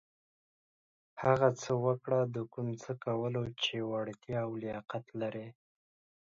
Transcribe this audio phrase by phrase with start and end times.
[1.23, 5.35] هغه څه وکړه د کوم څه کولو چې وړتېا او لياقت لرٸ.